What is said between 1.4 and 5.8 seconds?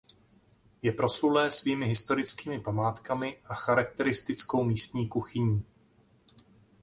svými historickými památkami a charakteristickou místní kuchyní.